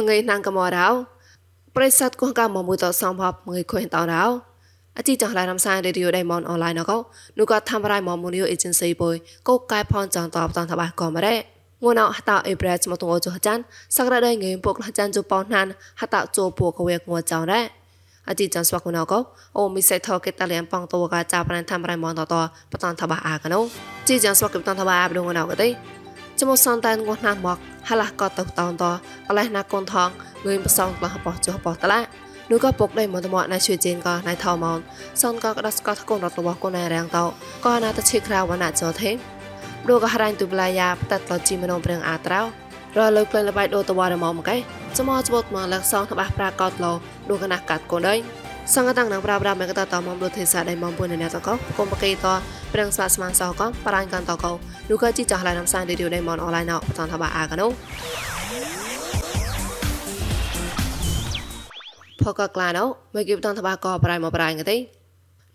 [0.00, 0.92] ngay nang ka mo rao
[1.76, 4.24] ប្រិស័តគងកាមមួយតសំភពមួយខុញតរោ
[4.98, 6.92] អជីចងឡារំសាយរេឌីយោដៃមនអនឡាញណក
[7.38, 9.14] នូក៏ធ្វើរៃមមូនីយអេเจนស៊ីបុយ
[9.48, 11.34] កោកែផនចងតបតងតបកមរ៉េ
[11.82, 13.62] ងួនអហតអេប្រេចមតងអូចចាន់
[13.96, 15.66] សក្តាដៃងេពុកលចាន់ជប៉ុនណាន
[16.00, 17.60] ហតជោពូកវេកងួចងរ៉េ
[18.28, 19.12] អជីចាន់ស្វកណក
[19.56, 22.34] អូមីសៃថកេតលៀនប៉ងតវកាចាប្រានធ្វើរៃមនតត
[22.72, 23.60] បតងតបអាកណូ
[24.08, 25.68] ជីចាន់ស្វកបតងតបអាបដងណកទេ
[26.41, 27.57] ចមសនតានងួនណាមក
[27.89, 28.83] ហឡះកតតតត
[29.27, 30.09] កលេះណាកូនថង
[30.45, 31.99] ងឿនប្រសងក្លះបោះចុះបោះតឡា
[32.51, 34.79] នោះក៏ពុកដៃមកតមកណៃជួយជេនក៏ណៃថោមន
[35.21, 37.17] សនក៏ក្តាស់ស្កតកូនរត់របស់កូនណៃរាំងត
[37.65, 39.11] ក៏ណាតឈិក្រៅវណ្ណៈចោទេ
[39.83, 42.41] ព្រោះក៏ហរ៉ាញ់ទុបឡាយ៉ាផ្តាត់តជីមនងព្រៀងអាត្រោ
[42.97, 44.57] រលើក្លែងលបៃដូតវ៉ារមកមកឯ
[44.97, 46.93] ចមចបតមកលក្ខសងតបះប្រាកតលោ
[47.29, 48.15] ដូកណាកាត់កូនដៃ
[48.75, 52.25] សង្កតាំងនឹងប្រាប្រាមកតតមកដូទេសាដៃមកពុនណែតកកុំបកេត
[52.73, 54.45] ព្រៀងស្វាស្មានសោក៏បរាញ់កាន់តក
[54.89, 57.67] នោះក៏ជីចាស់ឡៃនំសានឌីឌីដៃមកអនឡាញណោបតនតបអាកណូ
[62.21, 64.77] ផកក្លាណោមកគិបតនតបាកប្រៃមកប្រៃងទេ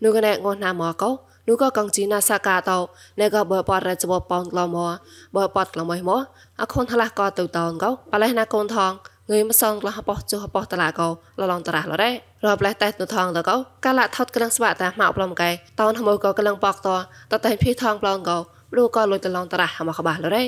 [0.03, 1.09] នោះកណែងោះណាមកកោ
[1.47, 2.77] នោះក៏កងជីណាសាកាតោ
[3.19, 4.93] ណែក៏បើបរចបប៉ងក្លមក
[5.35, 6.21] បើបតក្លមកមក
[6.61, 8.93] អខុនថ្លាស់ក៏ទៅតងកោបលេះណាកូនថង
[9.31, 11.07] ងើយមកសងក្លះបោះចុះបោះតឡាកោ
[11.39, 12.11] លឡងតរះលរ៉េ
[12.45, 16.89] របលេះតែទៅថងតកោកាលថត់ក្លងស្វាតាមកប្លំកែតោនហមួយក៏ក្លងបកត
[17.31, 18.37] តតែភីថងប្លងកោ
[18.71, 20.43] ព្រោះក៏លុយតឡងតរះមកក្បាលរ៉េ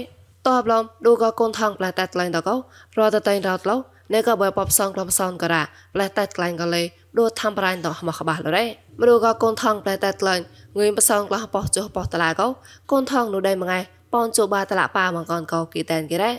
[0.47, 2.55] តបឡំឌូក៏កូនថងផ្លែតែក្លែងតកោ
[2.97, 3.77] រតតែរត់ឡោ
[4.13, 6.83] អ្នកក៏បើបបសងក្លំសងក៏រ៉ាផ្លែតែក្លែងក៏លេ
[7.17, 8.65] ឌូធ្វើប្រាញ់តមកក្បាលរ៉េ
[8.99, 10.39] មរូក៏កូនថងផ្លែតែក្លែង
[10.77, 12.47] ងឿយបសងក្លះបោះចុះបោះតឡាកោ
[12.91, 13.79] កូនថងនោះដៃមួយថ្ងៃ
[14.13, 16.31] ប៉នជូបាតឡាប៉ាមកកនកោគីតែនគេរ៉េ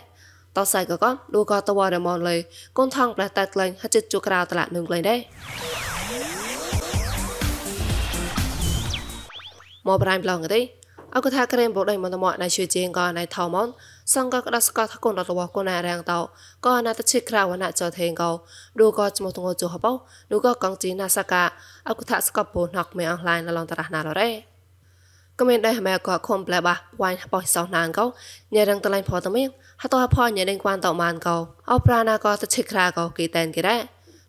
[0.57, 2.37] តោះសៃក៏ក៏ឌូក៏តវ៉ារមនលេ
[2.79, 5.21] កូនថងផ្លែតែក្លែងហចិត្តជូក្រៅតឡានឹងក្លែងដែរ
[9.87, 10.61] មកប្រៃប្លងទេ
[11.15, 13.69] អកថាក្រែមបដៃមន្តមកណៃជួយជាងក៏ណៃថោមន
[14.15, 16.21] សង្កកដាស្កថាកូនរបស់កូនណៃរាំងតោ
[16.67, 18.31] ក៏ណាតឈិក្រៅណាចថេងកោ
[18.79, 19.93] ឌូក៏ចមទងជហបោ
[20.31, 21.45] ឌូក៏កងជីណាសកា
[21.89, 24.50] អកថាស្កបពូណកមេអនឡាញឡងតរះណារ៉េ
[25.41, 28.05] ក៏មានដែរម៉ែក៏ខំប្លែបាវ៉ៃបោះសោណានកោ
[28.55, 29.49] ញ៉ែរងតឡៃផតមៀង
[29.83, 31.37] ហតោផញ៉ែដេងគួនតម៉ានកោ
[31.71, 33.77] អោប្រាណាក៏តឈិក្រៅកោគីតែនគេរ៉េ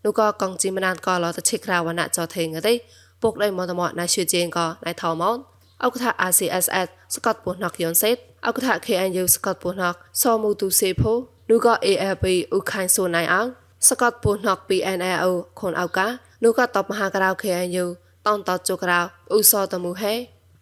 [0.03, 2.73] នោះក៏កងជីមណានក៏ឡតឈិក្រៅវណ្ណៈចថេងទេ
[3.21, 5.37] ពុកដៃមន្តមកណៃជួយជាងក៏ណៃថោមន
[5.83, 8.15] អកថា RCSS ស្កតពុណកយនសេត
[8.47, 11.13] អកថា KNU ស្កតពុណកសមូទូសេផូ
[11.49, 13.47] នូក៏ ALP ឧខៃសូណៃអង
[13.87, 16.07] ស្កតពុណក PNLO ខុនអោកា
[16.43, 17.85] នូក៏តបមហាក្រៅ KNU
[18.27, 18.99] តនតជូក្រៅ
[19.35, 20.15] ឧសតមូហេ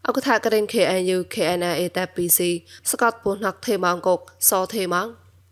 [0.07, 2.39] អកថាករិន KNU KNA តែ PC
[2.89, 5.07] ស្កតពុណកទេម៉ងកុកសទេម៉ង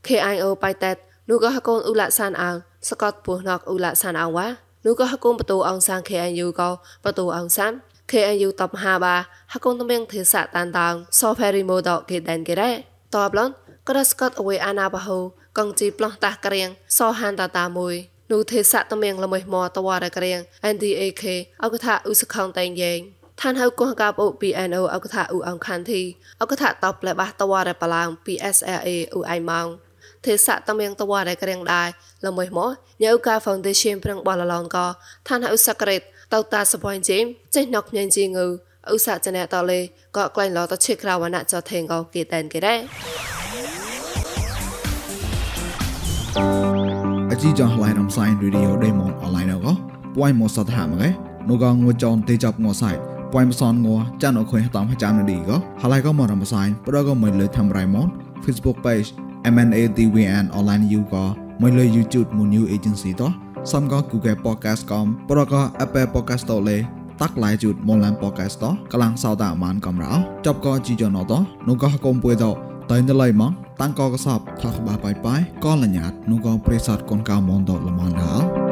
[0.07, 0.95] KIO បៃតែត
[1.29, 2.55] នូក៏ហកូនឧលសានអង
[2.89, 4.47] ស្កតពុណកឧលសានអងវ៉ា
[4.85, 6.69] នូក៏ហកូនបตูអងសាង KNU ក៏
[7.05, 7.71] បตูអងសាំ
[8.11, 9.15] KNU តបហាបា
[9.53, 12.71] ហកុនតំៀងទេសាតានតាងសូហ្វេរីម៉ូដគេដែនគេរ៉េ
[13.15, 13.49] តបឡន
[13.87, 15.17] ក្រស្កតអវេអាណាបហូ
[15.57, 17.95] កងជីប្លោះតាក្រៀងសោហានតាតាមួយ
[18.31, 20.39] នូទេសាតំៀងល្មើមតវ៉ារក្រៀង
[20.73, 21.23] NDAK
[21.63, 22.99] អកថាឧសខងតែងយេង
[23.41, 26.01] ឋានហៅកោះកាបអូ PNO អកថាឧអងខាន់ធី
[26.41, 29.67] អកថាតបផ្លែបះតវ៉ារប៉ឡាង PSLA ឧអៃម៉ង
[30.25, 31.87] ទេសៈតំៀងតវ៉ារក្រៀងដែរ
[32.25, 32.59] ល្មើម
[33.03, 34.77] ញ៉ៅកា Foundation ប្រឹងបលឡងក
[35.27, 36.01] ឋានហៅសក្រេត
[36.33, 38.47] តោតាសបយជីមចេះណកញញជីងឺ
[38.93, 39.79] ឧសាចណែតលេ
[40.17, 42.79] ក៏ក្លែងឡតឈិក្រវណៈចថេងកគេតែនគេដែរ
[47.31, 49.73] អជីចងឡៃរំសាយរីឌីអូដេម៉ុនអនឡាញក៏
[50.15, 51.09] ពួយមកសតហាមកឯ
[51.49, 58.07] នោះក៏ងួចនទេចាប់ងួសាយ ពួយមសនងួចានអខុយតាមចាំនឌីក៏ហើយក៏មករំសាយប្រក៏មិនលើធ្វើរៃម៉ុន
[58.43, 59.07] Facebook page
[59.53, 61.25] MNATVN online you ក៏
[61.61, 63.31] មិនលើ YouTube មួយ new agency តោះ
[63.71, 66.77] សំក៏ Google Podcast កំប្រក៏ Apple Podcast តលេ
[67.21, 70.13] តាក់ឡាយជូតមនឡាន podcast តកលាំងសោតាមានកំរោ
[70.45, 71.33] ចប់ក៏ជីយ៉ណត
[71.67, 72.45] នោះក៏កុំពួយត
[72.91, 73.51] តែនៅឡៃមក
[73.81, 78.66] តាំងក៏កសបថាក្បាបាយបាយក៏លញ្ញាតនោះក៏ប្រេសតកូនកៅមនតលមនដា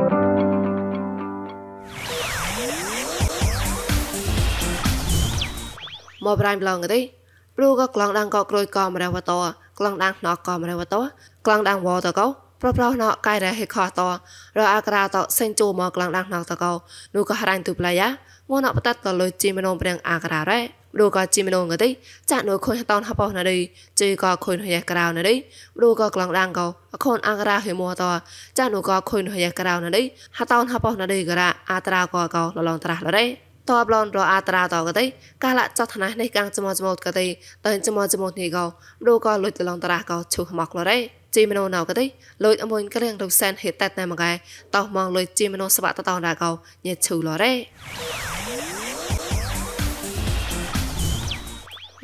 [6.25, 6.99] មកប្រៃប្លងទេ
[7.57, 9.31] ព្រោះក៏ក្លងដាំងក៏ក្រួយក៏មរវត
[9.79, 10.95] ក្លងដាំងណកក៏មរវត
[11.45, 12.27] ក្លងដាំងវតក៏
[12.61, 13.99] ប្រប្រោណកៃរហេខត
[14.57, 16.72] រអាក្រាតសេងជូមកក្លងដាំងណកតកោ
[17.16, 18.09] នោះក៏ហរាញ់ទុប្លាយ៉ា
[18.49, 20.59] ងួនអបតតលុយជីមនងព្រៀងអាក្រារ៉េ
[20.95, 21.89] ព្រោះក៏ជីមនងកទេ
[22.31, 23.57] ចាក់នោះខុញតនហបោណាឌី
[23.99, 25.35] ជីក៏ខុញហយក្រៅណាឌី
[25.78, 28.03] ព្រោះក៏ក្លងដាំងក៏អខូនអាក្រាហេមួត
[28.57, 30.03] ចាក់នោះក៏ខុញហយក្រៅណាឌី
[30.37, 33.25] ហតនហបោណាឌីក្រាអាត្រាក៏ក៏លឡងត្រាស់លរ៉េ
[33.70, 35.06] តបឡនរអាត្រាតកទេ
[35.44, 37.26] កាលចតថ្នះនេះកាំងចមចមកទេ
[37.66, 38.66] តែចមចមនេះក៏
[39.02, 40.97] ព្រោះក៏លុយតឡងត្រាស់ក៏ឈុះមកលរ៉េ
[41.35, 42.06] ជីមណូណៅកទេ
[42.44, 44.32] លុយអមួយក្រៀងទៅសែនហេតតែណែមកែ
[44.76, 46.52] តោះមកលុយជីមណូសវតតោណាកោ
[46.85, 47.53] ញេឈូលរ៉េ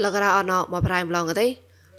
[0.04, 1.48] លករអណោមកប្រៃម្លងកទេ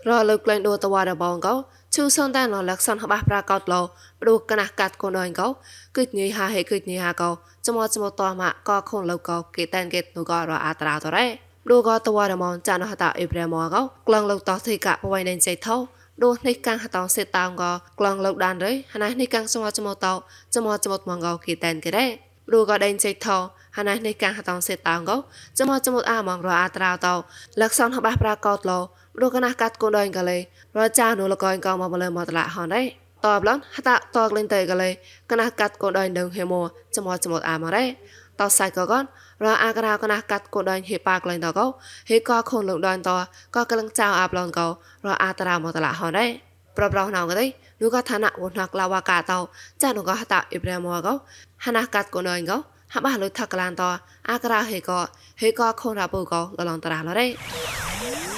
[0.09, 1.55] រលើក្លែងដូតវ៉ារបងកោ
[1.97, 3.81] ជូសនតានលក្ខសនហបះប្រាកោតលោ
[4.23, 5.49] ព្រោះកណះកាត់កូនអងកោ
[5.97, 7.31] គិតញីហាហេគិតញីហាកោ
[7.67, 11.27] ចមចមតម៉ាកខុនលោកកោគេតែនគេនូកោរអាត្រាតរ៉េ
[11.67, 15.77] ព្រោះកោតវរមនចានហតាអេប្រែមកោក្លងលោកតទេកបវៃនៃចៃថោ
[16.25, 17.65] ដូនេះកាំងហតងសេតោងក
[17.99, 20.13] ក្លងលោកដានរេហណៃនេះកាំងចមចមតោ
[20.55, 22.07] ចមចមតមកកោគេតែនគេរ៉េ
[22.49, 23.37] ព្រោះកោដេញចៃថោ
[23.77, 25.17] ហណៃនេះកាំងហតងសេតោងកោ
[25.59, 27.15] ចមចមតអាមងរអាត្រាតោ
[27.61, 28.81] លក្ខសនហបះប្រាកោតលោ
[29.21, 30.39] រកណាកាត់កូនដងកលេ
[30.77, 32.87] រចានូលកយកមកមលមកតឡាហនដែរ
[33.25, 34.91] តបឡនហតាតកលេងតេកលេ
[35.31, 36.61] កណាកាត់កូនដងដឹងហេមោ
[36.97, 37.85] ចមចមអាមរ៉េ
[38.41, 39.05] តសៃកកន
[39.45, 41.67] រអាក្រាកណាកាត់កូនដងហេប៉ាកលេងតកោ
[42.11, 43.11] ហេកខូនលងដងត
[43.55, 44.67] ក៏កលឹងចៅអាប់ឡនកោ
[45.07, 46.31] រអាតារាមកតឡាហនដែរ
[46.77, 47.47] ប្រប្រោណៅកទេ
[47.81, 49.39] នូកឋានៈវណកឡាវកាតោ
[49.83, 51.15] ចានូកហតាអ៊ីប្រាម៉ូកោ
[51.65, 52.57] ហណាកាត់កូនដងកោ
[52.95, 53.83] ហបះលុថកឡានត
[54.31, 54.91] អាក្រាហេក
[55.41, 58.32] ហេកខូនរាពូកោលឡងតារាឡរ៉េ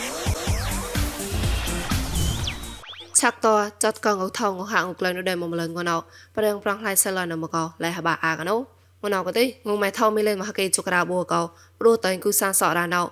[3.25, 3.49] ឆាក់ត
[3.85, 5.97] ចតកងអថងហាងក្លែងនៅដែរមកម្លងងណៅ
[6.37, 11.41] ប្រងប្រងផ្លៃសឡនមកឡៃហបាអាកណូងណៅក៏ទេងងម៉ែថោមីលេនមកកេជុក្រាបូកោ
[11.81, 13.05] ព្រោះតែគូសានសរ៉ាណៅង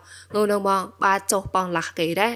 [0.51, 2.33] នៅមកបាចុះបងលាស់កេដែរ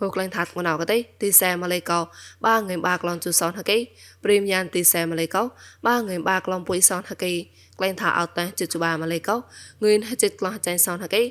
[0.00, 1.98] ហូក្លែងថាត់ងណៅក៏ទេទីសែម៉ាឡេកោ
[2.46, 3.78] បាងើបាក្លងជូសនហកេ
[4.24, 5.42] ព្រីមយ៉ានទីសែម៉ាឡេកោ
[5.86, 7.32] បាងើបាក្លងពុយសនហកេ
[7.78, 9.36] ក្លែងថាអត់តែជិតបាម៉ាឡេកោ
[9.82, 11.22] ងឿនជិតក្លងចាញ់សនហកេ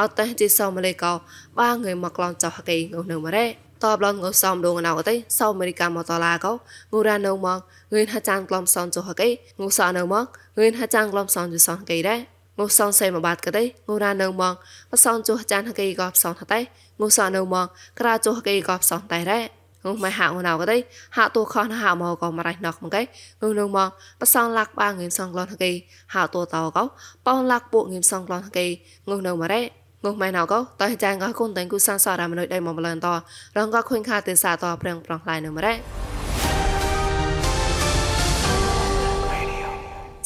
[0.00, 1.12] អត់តែជិតសម៉ាឡេកោ
[1.60, 6.52] បាងើមកក្លងចោហកេងនៅមករ៉េ តបឡងងសំដងណៅកទេសោអមេរិកាមកតឡាកោ
[6.92, 7.58] ងូរ៉ានៅមក
[7.92, 9.28] ងឿនហាចាងក្លំសនចុហកេ
[9.60, 10.24] ងូសអនៅមក
[10.58, 12.20] ងឿនហាចាងក្លំសនចុសនកេដែរ
[12.58, 14.54] ងូសនសេមកបាត់កទេងូរ៉ានៅមក
[14.90, 16.60] បសនចុះចានហកេកោផ្សនហតេ
[17.00, 17.66] ងូសអនៅមក
[18.00, 19.44] ក្រាចុហកេកោផ្សនតែដែរ
[19.84, 20.78] ងុំម៉ែហាងណៅក៏ទេ
[21.16, 23.02] ហាតួខនហាមកក៏មករៃណកមកគេ
[23.40, 23.88] ងុំនឹងមក
[24.20, 25.72] បសងលាក់បាងៀមសងក្លនហកេ
[26.14, 26.84] ហាតួតោក៏
[27.26, 28.66] ប៉ងលាក់ពួកងៀមសងក្លនហកេ
[29.08, 29.62] ងុំនៅមករ៉េ
[30.04, 33.08] ងុះម៉ែណៅក៏តើចាងក៏គុនតែគូសានសារមនុយដៃមកម្លនត
[33.56, 35.72] រងក៏ខុញខាទេសាតប្រឹងប្រងផ្លៃនៅម្រែ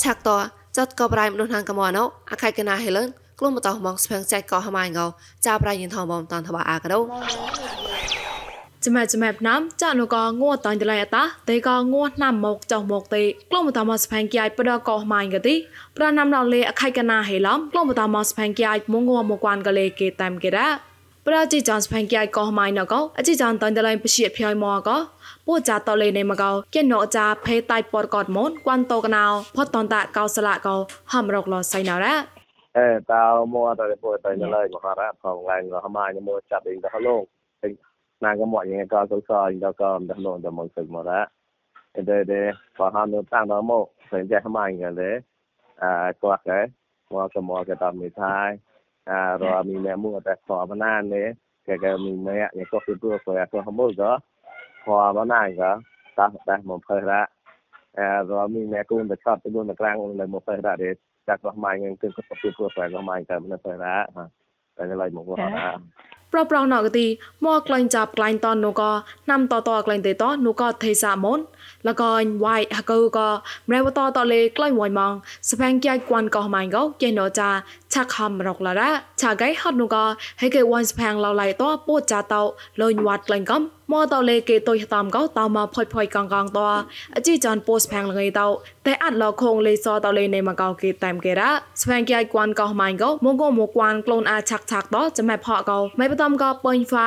[0.03, 0.29] ឆាក់ត
[0.77, 3.09] ចាត់ក៏ប្រៃមនុស្សហាងកមណៅអខៃកណាហេលន
[3.39, 5.07] ក្លុំបតោមកស្ភងចែកក៏ហម៉ៃងោ
[5.47, 7.86] ចាប្រៃយិនថមបំតាន់តបអាកដោ
[8.87, 15.55] ចាំចាំណាំចានុកងួតតាញ់តឡៃអតាទេកងួតណាំមកចោមកទេក្លុំតមកស្ផាញ់គៃបដកោម៉ាញ់កទី
[15.97, 20.69] ប្រណាំណលេអខៃកណាហេឡំក្លុំតមកស្ផាញ់គៃមងួមកគួនកលេគេតាមគេរ៉ា
[21.27, 24.97] ប្រជីចានស្ផាញ់គៃកោម៉ាញ់ណកោអជីចានតាញ់តឡៃពជាភ័យមកកោ
[25.47, 29.25] ពូចាតលេនៃមកោកេណោចាភេតៃពតកតមនគួនតកណៅ
[29.57, 30.77] ផតតនតាកោសឡាកោ
[31.13, 32.15] ហំរកលសៃណរ៉ា
[32.79, 33.23] អេតៅ
[33.55, 37.23] មកតលេពូតៃណឡៃមករ៉ាផងឡៃងហម៉ាញមកចាប់អ៊ីទៅហឡង
[38.21, 41.03] na cái mọi người có số so cho con đã luôn cho một sự một
[41.03, 41.27] đó
[41.95, 45.21] để để có họ nó tăng đó một thời gian không anh cái đấy
[45.77, 46.67] à qua cái
[47.11, 48.59] qua cái mọi cái tầm mười hai
[49.05, 51.33] à rồi mình mẹ mua cái khó mà nan đấy
[51.67, 54.19] cái cái mình mẹ những có cái bữa rồi có không bao giờ
[54.87, 55.77] khó mà nan cả
[56.17, 57.27] ta ta một thời ra
[57.95, 60.77] à rồi mình mẹ cũng được chọn cái luôn là trang là một thời ra
[60.77, 60.87] để
[61.27, 64.07] chắc có mai người từng có cái bữa rồi có mai cái mình thời ra
[64.17, 64.23] ha
[64.77, 65.79] cái này là một cái đó
[66.33, 67.07] ប្រប្រណកទី
[67.45, 68.83] មកក្លែងចាប់ក្លែងតននូក
[69.31, 71.39] ណាំតតក្លែងទេតនូកទេសាមុន
[71.87, 73.19] លកអញវ៉ៃហកូក
[73.69, 75.13] ម្រែវតតលេក្លែងវ៉ៃម៉ង
[75.51, 77.51] ស្ផាំងគៃគួនកោម៉ៃកោកេណូចា
[77.97, 79.97] ឆាក់ខំរកឡារ៉ាឆាកៃហត់នូក
[80.41, 82.43] ហេកេវ៉ាន់ស្ផាំងឡៅឡៃតពូចាតោ
[82.81, 83.63] លុញវ៉ាត់ក្លែងកំ
[83.93, 86.59] មកតលេគេតុយតាមកោតមកផុយផុយកងកងត
[87.17, 88.49] អជីចានពូស្ផាំងលងៃតោ
[88.87, 91.51] តែអត់លខងលេសតលេនៃមកោគេតាមគេរ៉ា
[91.83, 96.99] ស្ផាំងគៃគួនកោម៉ៃកោមកកមកគួនក្លូនអាឆាក់ឆាក់តចាំម៉ែផកោម៉ែបតំកោពេញហ្វ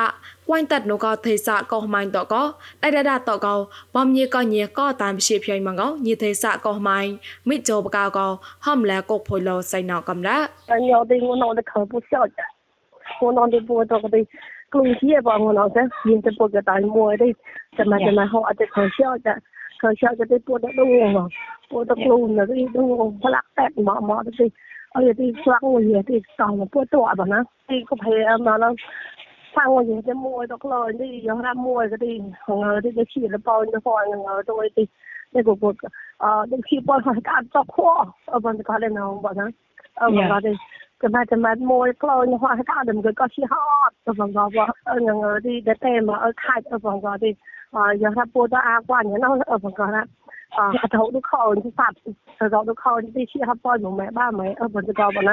[0.50, 2.42] វ៉ៃតាត់នូកោទេសាកោម៉ៃតកោ
[2.84, 3.54] អៃដាដាតកោ
[3.94, 7.00] បំញីកោញីកោតាមជាភ័យម៉ងកោញីទេសាកោម៉ៃ
[7.48, 8.26] មិចោបកោកោ
[8.66, 10.38] ហំលែកោភុយលោសៃណោកំរ៉ា
[10.88, 12.46] ញោទេងណោតខពុសោចា
[13.20, 14.20] ងណោទេពូតកទេ
[14.72, 17.28] ក្លុងជាបងណោទេយិនទៅពុកតៃមួយទេ
[17.78, 19.34] ចាំចាំហោអត់ទៅខោសោចា
[19.80, 21.18] ខោសោចាទេពូតដង
[21.70, 24.12] ពូតក្លុងនៅទីដងផ្លាក់តែមកម
[29.50, 32.80] កទេអីទីស្វាក់មួយទីសងពូតតបណាទីក៏ភ័យអមណោ sang rồi những cái mua đó lời đi giờ ra mua cái đi ngờ
[32.82, 34.84] đi cái chỉ là bao nhiêu fois ngờ tôi đi
[35.34, 35.76] cái cuộc cuộc
[36.16, 39.44] ờ đến khi bao phải cả cho khoa ở bên cái này nào bọn nó
[39.94, 40.50] ở bên cái đi
[41.00, 43.92] cái mà cái mà mua cái lời như hoa cả đừng cái có chi hot
[44.04, 46.14] ở bên cái bọn ở ngờ đi cái tên mà
[50.84, 52.10] అతడు కావాలి సాప్సి
[52.42, 55.30] అతడు కావాలి తీసి హప్పో నుమే బా మై అబద కావన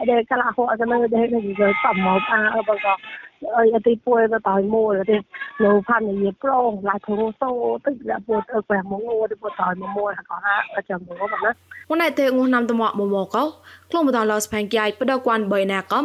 [0.00, 2.84] అదే కలా హో అదన దే నిజ సమ్మ ఆ అబగ
[3.76, 5.18] అదే పోయ ద తాయి మో అదే
[5.60, 6.56] లో ఫాన్ ని ప్రో
[6.88, 7.48] లా తో సో
[7.84, 10.54] తు లా పో తో క్వా మో ఓ దే పో తాయి మో మో హా కా హా
[10.78, 11.46] అచం మో బన
[11.90, 13.42] วันไหนเตงุนำตมอมอมอก็
[13.90, 16.04] กลุ่มตอนลอสแพงกี้ปดกวนเบยนากัม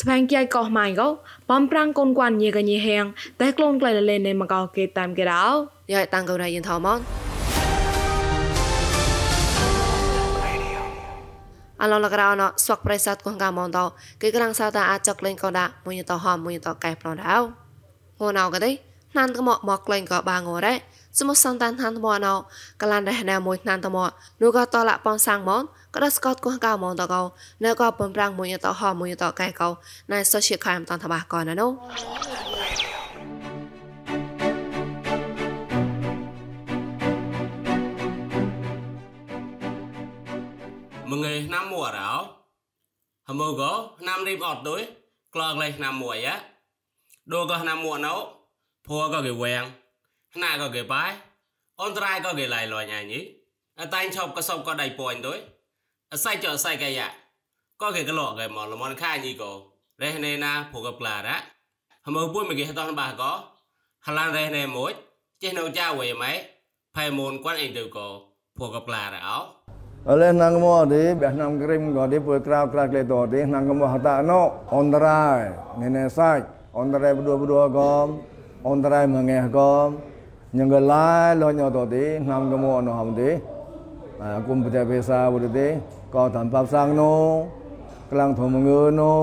[0.00, 1.08] ស្វែងគៀយកោម៉ៃកោ
[1.50, 3.04] បំប្រាំងកូនគួនញីកញីហៀង
[3.40, 5.42] តែខ្លួនក្លែលេនេមកោកេតាមកេរ៉ា
[5.92, 6.98] យ៉ៃតាំងកោណៃយិនថោម៉ន
[11.82, 13.78] អឡឡក្រៅណស្វកប្រេសាទកងកាមនត
[14.22, 17.67] គេក្រាំងសាតាអាចចកលេងកោដាមួយតហមមួយតកែប្រនដៅ
[18.20, 18.70] ងួនអោកទេ
[19.16, 20.74] ណានតមកមកក្លែងក៏បាងរ៉េ
[21.18, 22.32] សមុសសន្តានឋានតមណៅ
[22.82, 23.96] កលានរះណាមួយឋានតម
[24.42, 25.62] នោះក៏តលប៉នសាំងមន
[25.94, 27.22] ក៏ដស្កតគោះកៅមនតកោ
[27.64, 29.68] នៅក៏បំប្រាំងមួយតហមួយតកែកោ
[30.12, 31.70] ណៃសុជាខែមតនតបាកោណានោះ
[41.10, 42.10] មងេណាំមួរោ
[43.28, 43.72] ហមកោ
[44.08, 44.82] ណាំរីបអត់ដូច
[45.34, 46.57] ក្លងលេណាំមួយយ៉ាដូក៏ណាំមួណោភัวក៏គេវែងណាក៏គេបាយអ
[51.88, 53.14] នត្រៃក៏គេឡៃលញអញ
[53.80, 55.38] អតែងឈប់ក៏សពក៏ដៃពួយដូច
[56.12, 57.00] អសៃចអសៃកាយ
[57.82, 59.52] ក៏គេក្លោគេមកលមនខាញីក៏
[60.02, 61.36] រេះនេណាភូកក្លារ៉ា
[62.06, 63.32] ហមើពួយមកគេតោះបាក៏
[64.06, 64.90] ហឡានរេះនេមួយ
[65.42, 66.32] ចេះនៅចាវេម៉ៃ
[66.96, 68.08] ផៃមូនគាត់អីទៅក៏
[68.58, 69.38] ភូកក្លារ៉ោ
[70.08, 73.40] oleh nang mo di beh nang krim go di pu krau krau le to di
[73.44, 74.40] nang mo hata no
[74.72, 76.40] ondrai nene sai
[76.80, 78.08] ondrai berdua berdua gom
[78.70, 79.90] ondrai mengeh gom
[80.52, 83.30] nhưng cái lai lo nhỏ to di nang mo no ham di
[84.46, 85.68] kum pete pesa budi di
[86.12, 87.12] ko tan pap sang no
[88.10, 89.14] klang thom ngư no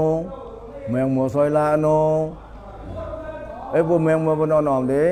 [0.92, 2.00] meng mo soi la no
[3.74, 5.04] e pu meng mo no nom di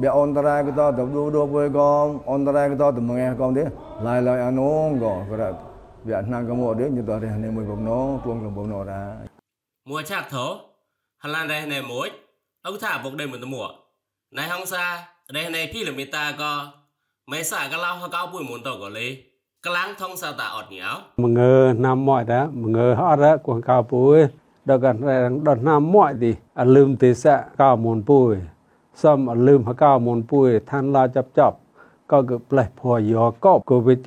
[0.00, 3.64] be ondrai ko to berdua berdua pu gom ondrai ko to mengeh gom di
[4.06, 5.42] ឡាយឡាយអានងក៏ក្រ
[6.08, 7.90] វាណាងកមកទេញតរះនេះមួយបំណ
[11.24, 12.08] ងទួងលំបំណងដែរមួយឆាក់ធោហឡានរះនេះមួយ
[12.66, 13.64] អុថាបុកដេមិនតមួ
[14.36, 14.84] ណៃហងសា
[15.36, 16.52] រះនេះពីលមីតាក៏
[17.30, 19.08] មេសាកឡោហកោពួយមុនតក៏លេ
[19.66, 20.90] ក្លាំងថងសាតាអត់ញ៉ៅ
[21.22, 24.18] មងើណាំមកតាមងើអត់គួងកោពួយ
[24.68, 24.90] ដល់កា
[25.48, 28.32] ដល់ណាំមកទីអលឹមទេសៈកោមុនពួយ
[29.02, 31.56] សំអលឹមហកោមុនពួយឋានឡាចាប់ចាប់
[32.12, 33.98] ក៏គឺផ្លេះភ័យកកបកូវិត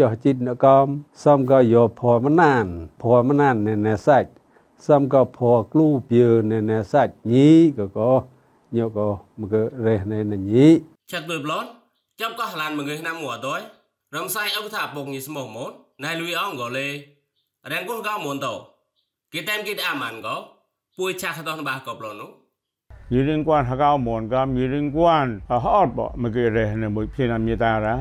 [4.78, 8.10] sam ka pho klu pye ne ne sa nyi ko ko
[8.72, 10.36] nyo ko mu ko re ne nhí.
[10.38, 11.66] Nyi chak doi blon
[12.18, 13.62] cham ko halan mu ngai nam wa doi
[14.14, 16.88] ram sai au tha pong ni smo mốt, nai lui ong go lê,
[17.70, 18.58] rang ko ga mon tàu,
[19.32, 20.36] ki tem ki da man go
[20.98, 22.28] pui cha kha don ba ko blon no
[23.10, 26.66] yi rin quan ha ga mon ga mi rin quan hot bo mu ko re
[26.82, 27.98] ne mu phi na mi ta ra.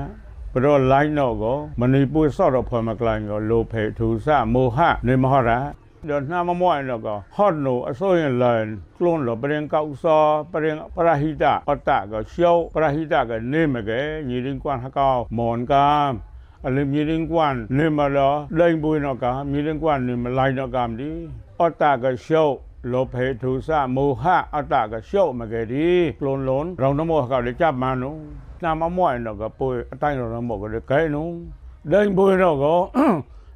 [6.11, 16.11] တော့နှမ်းမမွိုင်းတော့က hot no အစိုးရင်လိုင်း clone တော့ပရင်ကောက်စောပရင်ပရဟိတအတကရှောပရဟိတကနေမကဲညီရင်းကွမ်ဟကောမွန်ကမ်
[16.67, 21.11] အလင်းမြင်းကွမ်နေမလားလိန်ပွင့်တော့ကမြင်းကွမ်နေမလိုက်တော့ကမဒီ
[21.61, 22.49] အတကရှော
[22.93, 24.25] လောဘေဒုစမောဟ
[24.57, 28.11] အတကရှော့မကလေးပလွန်လွန်ရောင်နမောကလေးကြမန်းနု
[28.63, 31.25] နာမမွိုင်းတော့ကပွေအတိုင်းရောင်နမောကလေးဂဲနု
[31.93, 32.65] ဒိန်ပွေတော့က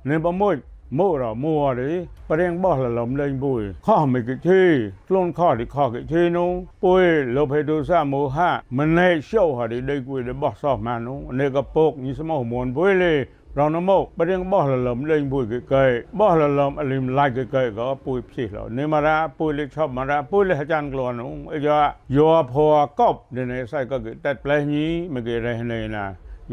[0.09, 0.55] နင်ပမွို့
[0.97, 1.95] មួរមួរនេះ
[2.31, 4.63] ប្រៀងបោះលលំលេងពួយខោមិនគិធី
[5.09, 6.51] ខ្លួនខោទីខោគិធីនោះ
[6.85, 7.03] ពួយ
[7.37, 13.15] លោភេទុសាមោហៈមិនណេជោហរីដេគួយរបស់សោះម៉ានោះនេះក៏ពុកនេះស្មោះមួនពួយលេ
[13.59, 15.85] រងមកប្រៀងបោះលលំលេងពួយគេកែ
[16.19, 21.79] បោះលលំអលឹមឡាយគេកែក៏ពួយផ្សិះលោនេះមារាពួយលេឈប់មារាពួយលេអាចារ្យក្លនោះអីយ៉ា
[22.17, 26.05] យោភ័រកប់នេះសៃក៏គេតែផ្លេះញីមកគេរេះនេះណា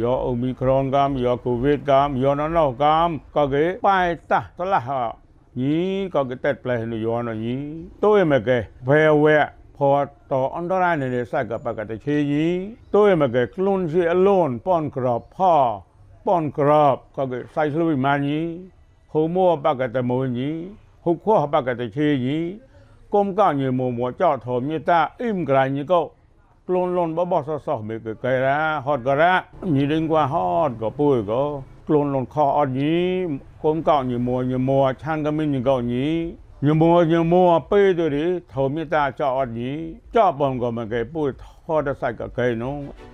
[0.01, 5.01] ရောအိုမီခရွန်ကမ်ရောကိုဗစ်ကမ်ရောနော်နော်ကမ်ကကေပိုင်တာတလာဟာ
[5.59, 5.75] ညီ
[6.13, 7.55] ကကေတက်ပလဲနူရောနော်ညီ
[8.01, 9.35] တို့ရမကေဘယ်ဝဲ
[9.77, 12.59] ပေါ်တော်အန်ဒရိုင်းနေစိုက်ကပကတချေကြီး
[12.93, 15.53] တို့ရမကေကလွန်စီအလွန်ပွန်ကရော့ဖာ
[16.25, 18.39] ပွန်ကရော့ကကေစိုက်လူမန်ညီ
[19.11, 20.49] ဟိုမောပကတမိုးညီ
[21.03, 22.47] ဟုတ်ခွပကတချေကြီး
[23.13, 26.05] ကုံကညေမမောကြော့ထောမြေတာအိမ်ဂရိုင်းညီကော
[26.64, 27.66] มนี้หุกข้อปากแต่เช
[28.04, 33.00] นี้
[33.60, 39.86] ก้มก้าวยืมัวมัวเจ้าถอมีตาอิ่มกลายนี้ก็กลน
[40.40, 43.12] ลนบ่บ่ซอๆมีไกลระฮอดกระ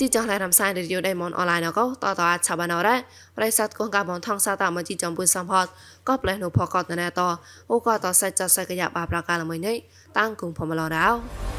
[0.00, 2.96] ជីចង់ឡៃរំសាយរយដៃមនអនឡាញកោតតអាចឆាបានអរ៉ា
[3.36, 5.66] ប្រិស័តកងកាបងថងសាតាមជីចំពុយសំផត
[6.08, 7.20] ក៏ផ្លែនោះផកតណែត
[7.70, 9.76] អូក៏តសាច់ចសាយកយ៉ាបាប្រកាលមួយនេះ
[10.18, 11.55] តាំងគងផមឡរោ